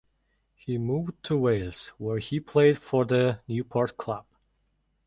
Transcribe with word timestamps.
He 0.55 0.79
moved 0.79 1.23
to 1.25 1.37
Wales 1.37 1.89
where 1.99 2.17
he 2.17 2.39
played 2.39 2.79
for 2.79 3.05
the 3.05 3.41
Newport 3.47 3.97
club. 3.97 4.25